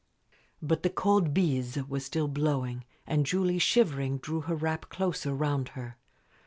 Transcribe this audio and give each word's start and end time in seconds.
But 0.63 0.81
the 0.81 0.89
cold 0.89 1.31
bise 1.31 1.77
was 1.87 2.03
still 2.03 2.27
blowing, 2.27 2.85
and 3.05 3.23
Julie, 3.23 3.59
shivering, 3.59 4.17
drew 4.17 4.41
her 4.41 4.55
wrap 4.55 4.89
closer 4.89 5.31
round 5.31 5.69
her. 5.77 5.95